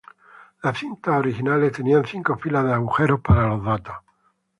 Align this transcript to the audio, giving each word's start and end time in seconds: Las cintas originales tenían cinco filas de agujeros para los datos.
Las 0.63 0.79
cintas 0.79 1.13
originales 1.19 1.73
tenían 1.73 2.03
cinco 2.05 2.35
filas 2.35 2.65
de 2.65 2.73
agujeros 2.73 3.19
para 3.21 3.47
los 3.49 3.63
datos. 3.63 3.97